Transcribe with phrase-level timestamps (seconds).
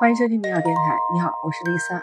[0.00, 0.98] 欢迎收听美好电台。
[1.12, 2.02] 你好，我是丽萨。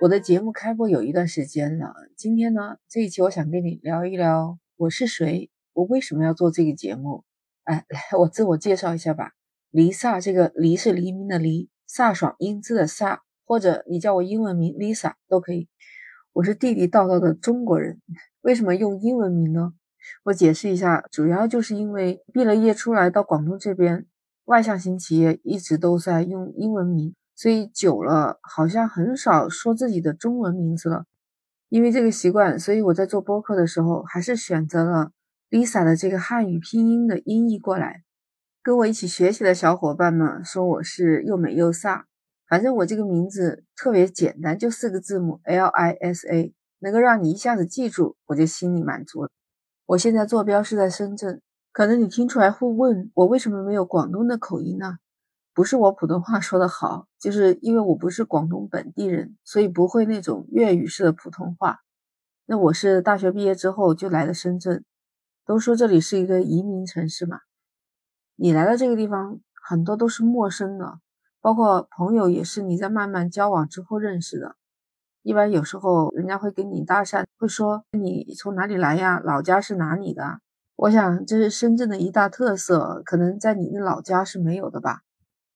[0.00, 7.22] 我的节目开播有一段时间了，今天呢，这一期我想跟你聊一聊我是谁，我为什么要做这个节目。
[7.62, 9.34] 哎，来，我自我介绍一下吧。
[9.70, 15.68] 黎萨，这个黎是黎明的黎，飒爽英姿的飒，或者你叫我英文名 Lisa 都可以。
[16.32, 18.02] 我是地地道道的中国人。
[18.40, 19.74] 为什么用英文名呢？
[20.24, 24.06] 我解释一下，主要就是因为毕了业出来到广东这边，
[24.46, 31.04] 外向型企业一直都在用英文名，所以久了好像很少说自己的中文名字了。
[31.68, 35.12] 因为这个习惯，所以我在做播客的时候还是选择了
[35.48, 38.02] Lisa 的这个汉语拼音的音译过来。
[38.60, 42.02] 跟我一起学习的小伙伴们说我是又美又飒，
[42.48, 49.30] 反正我这个名字特别简单，就四个字母 L I S A，能够让你一下子记住，我就心里满足了。
[49.86, 54.96] 我现在坐标是在深圳，可能你听出来会问我为什么没有广东的口音呢？
[55.58, 61.80] 不是我普通话说的好，就是因为我不是广东本地人，所以不会那种粤语式的普通话。
[62.46, 64.84] 那我是大学毕业之后就来了深圳，
[65.44, 67.40] 都说这里是一个移民城市嘛。
[68.36, 71.00] 你来到这个地方，很多都是陌生的，
[71.40, 74.54] 包括朋友也是你在慢慢交往之后认识的。
[75.22, 79.18] 一般有时候人家会跟你搭讪，会说你从哪里来呀？
[79.18, 80.38] 老家是哪里的？
[80.76, 85.00] 我想这是深圳的一大特色，可能在你的老家是没有的吧。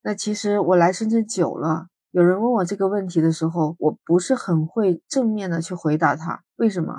[0.05, 6.43] 那其实我来深圳久了，有人问我这个问题的时候，我不是很会正面的去回答他。
[6.57, 6.97] 为什么？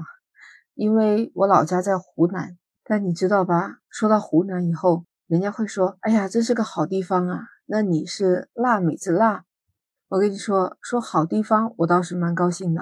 [0.74, 3.80] 因为我老家在湖南，但你知道吧？
[3.90, 9.44] 说到湖南以后，人家会说：“哎呀，这是个好地方啊。”那你是辣妹子辣。
[10.08, 12.82] 我跟你说说好地方，我倒是蛮高兴的。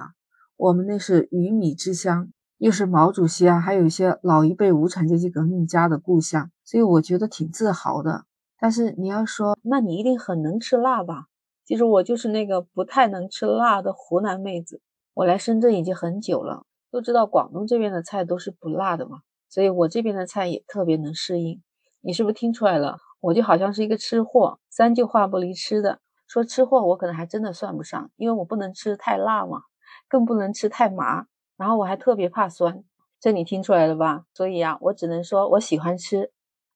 [0.56, 8.25] 我们那是鱼米之乡，又是毛主席啊，还有一些老一辈无产阶级革命家的故乡，所以我觉得挺自豪的。
[8.62, 11.26] 但是你要说，那你一定很能吃辣吧？
[11.66, 14.81] 其实我就是那个不太能吃辣的湖南妹子。
[15.16, 21.63] 我来深圳已经很久了，都知道广东这边的菜都是不辣的嘛，所以我这边的菜也特别能适应。
[22.02, 23.00] 你是不是听出来了？
[23.19, 26.00] 我就好像是一个吃货，三句话不离吃的。
[26.28, 29.64] 说吃货，我可能还真的算不上，因为我不能吃太辣嘛，
[30.08, 31.25] 更不能吃太麻，
[31.58, 32.84] 然后我还特别怕酸，
[33.19, 34.25] 这你听出来了吧？
[34.35, 36.31] 所以啊，我只能说我喜欢吃，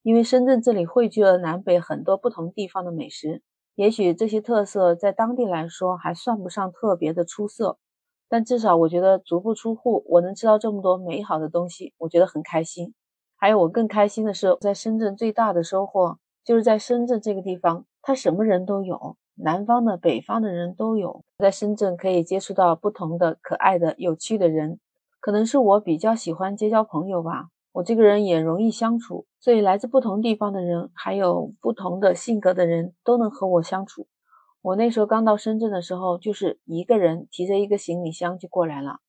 [0.05, 3.41] 因为深圳这里汇聚了南北很多不同地方的美食，
[3.73, 7.79] 也许这些特色在当地来说还算不上特别的出色，
[8.29, 12.93] 但至少我觉得足不出户，我能吃到这么多美好的东西，我觉得很开心。
[13.35, 19.17] 还有我更开心的是，在深圳最大的收获就是在深圳这个地方，它什么人都有。
[19.33, 24.79] 南方的、北方的人都有，在深圳可以接触到不同的可爱的、有趣的人。
[25.19, 34.07] 可能是我比较喜欢结交朋友吧，我这个人也容易相处，所以来自不同地方的人，还有不同的性格的人都能和我相处。
[34.61, 38.99] 我那时候刚到深圳的时候，就是一个人提着一个行李箱就过来了。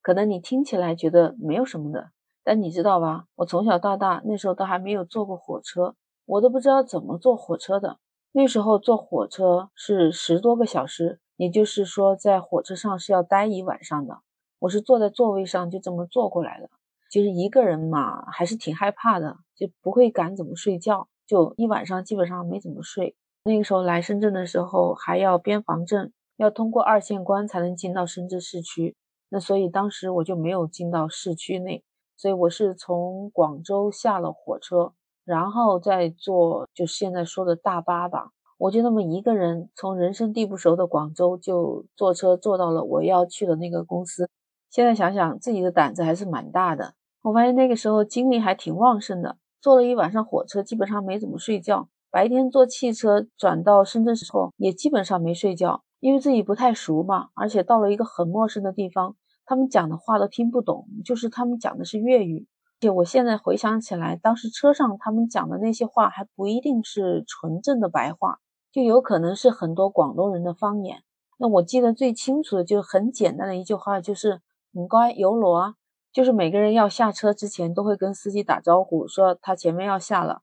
[0.00, 2.10] 可能你听起来觉得没有什么的，
[2.44, 3.24] 但你知道吧？
[3.34, 7.98] 我从小到大那时候都还没有坐过火车，我都不知道怎么坐火车的。
[8.30, 14.20] 那时候坐火车是十多个小时，也就是说在火车上是要待一晚上的。
[14.60, 16.68] 我是坐在座位上就这么坐过来了。
[17.14, 23.14] 其实一个人嘛，还是挺害怕的，就不会敢怎么睡觉，就一晚上基本上没怎么睡。
[23.44, 28.96] 那个时候来深圳的时候还要边防证，要通过二线关才能进到深圳市区。
[29.28, 31.84] 那所以当时我就没有进到市区内，
[32.16, 34.94] 所以我是从广州下了火车。
[35.24, 38.30] 然后再坐，就现在说的大巴吧。
[38.58, 44.28] 我就那么一个人，从人生地不熟的广州，就坐车坐到了我要去的那个公司。
[44.68, 46.94] 现在想想，自己的胆子还是蛮大的。
[47.24, 51.88] 我发现那个时候精力还挺旺盛的，坐了一晚上火车，基本上没怎么睡觉。
[52.10, 62.46] 白天坐汽车转到深圳时候，也基本上没睡觉，因为自己不太熟嘛，而且到了一个很陌生的地方，他们讲的话都听不懂，就是他们讲的是粤语。
[62.80, 70.98] 而且我现在回想起来，当时车上他们讲的那些话还不一定是纯正的白话，就有可能是很多广东人的方言。
[71.38, 74.42] 那我记得最清楚的就很简单的一句话，就是
[74.76, 75.74] “唔该有罗啊”，
[76.14, 80.42] 就是每个人要下车之前都会跟司机打招呼，说他前面要下了。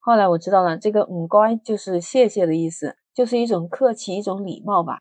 [0.00, 4.98] 后来我知道了，这个“唔该”就是谢谢的意思，就是一种客气，一种礼貌吧。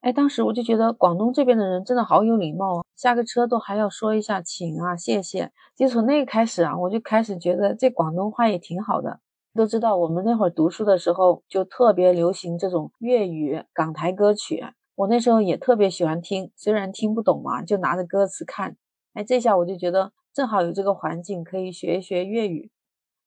[0.00, 5.52] 哎，当时我就觉得广东这边的人真的好有礼貌啊，下个车都还要说一下请啊、谢谢。
[5.76, 9.20] 就从那个开始啊，我就开始觉得这广东话也挺好的。
[9.54, 14.64] 都知道我们那会儿读书的时候就特别流行这种粤语港台歌曲，
[14.96, 18.76] 我那时候也特别喜欢听，虽然听不懂嘛，就拿着歌词看。
[19.14, 22.70] 哎，这下我就觉得正好有这个环境可以学一学粤语。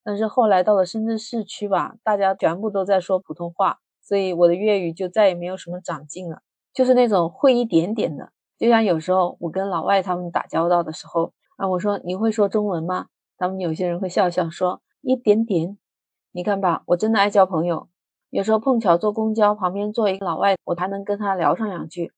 [0.04, 3.80] 但是后来到了深圳市区吧，大家全部都在说普通话。
[4.02, 6.42] 所以我的粤语就再也没有什么长进了，
[6.74, 8.34] 就是那种会一点点的。
[8.58, 13.08] 就像有时候我跟老外他们打交道的时候啊，我说你会说中文吗？
[13.38, 15.78] 他们有些人会笑笑说一点点。
[16.34, 17.88] 你看吧，我真的爱交朋友。
[18.30, 22.12] 有时候碰巧坐公交旁边坐一个老外，我还能跟他聊上两句。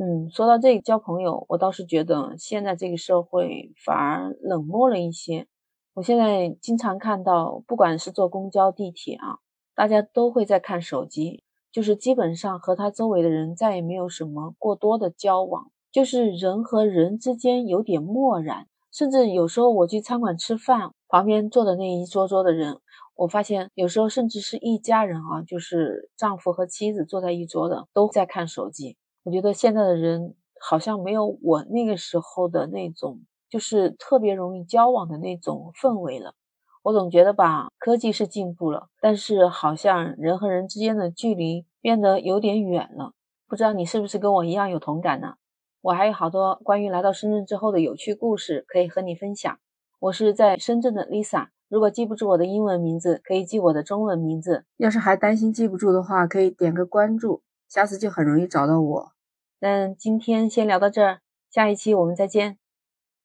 [0.00, 5.48] 嗯，说到这个交朋友，我倒是觉得现在这个社会反而冷漠了一些。
[5.94, 9.38] 我现在经常看到，不管是坐公交、地铁啊，
[9.74, 11.42] 大家都会在看手机，
[11.72, 18.68] 就是基本上和他周围的人再也没有什么过多的交往，就是人和人之间有点漠然。
[18.92, 22.78] 甚至有时候我去餐馆吃饭，旁边坐的那一桌桌的人。
[23.16, 28.96] 我发现有时候甚至是一家人啊，就是丈夫和妻子坐在一桌的，都在看手机。
[29.28, 33.20] 我觉得现在的人好像没有我那个时候的那种，
[33.50, 36.32] 就是特别容易交往的那种氛围了。
[36.82, 43.12] 我总觉得吧，科技是进步了，但是好像人和人之间的距离变得有点远了。
[43.46, 45.34] 不知道你是不是跟我一样有同感呢？
[45.82, 49.58] 我还有好多关于来到深圳之后的有趣故事可以和你分享。
[50.00, 51.48] 我是在深圳的 Lisa。
[51.68, 54.64] 如果记不住我的英文名字，可以记我的中文名字。
[54.78, 59.17] 要是还担心记不住的话，可以点个关注，下次就很容易找到我。
[59.60, 61.20] 那今天先聊到这儿，
[61.50, 62.58] 下一期我们再见。